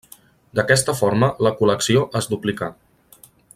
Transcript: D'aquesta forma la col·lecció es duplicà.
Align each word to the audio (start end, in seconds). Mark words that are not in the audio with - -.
D'aquesta 0.59 0.95
forma 1.01 1.29
la 1.47 1.53
col·lecció 1.59 2.07
es 2.21 2.31
duplicà. 2.35 2.75